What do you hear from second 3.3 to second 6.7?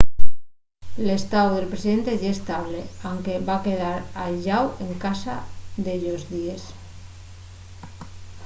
va quedar aislláu en casa dellos díes